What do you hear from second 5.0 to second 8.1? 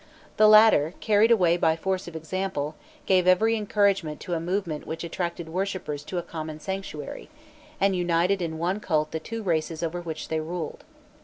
attracted worshippers to a common sanctuary, and